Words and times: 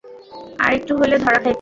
আরেকটু 0.59 0.91
হইলে 0.99 1.17
ধরা 1.17 1.37
খাইতাম। 1.37 1.49